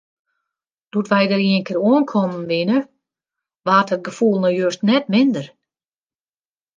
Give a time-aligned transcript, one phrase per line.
[0.91, 2.79] Doe't wy dêr ienkear oankommen wiene,
[3.65, 5.47] waard dat gefoel no just net minder.